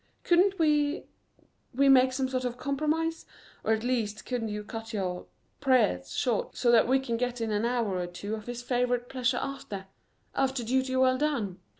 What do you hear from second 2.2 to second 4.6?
sort of compromise? Or at least couldn't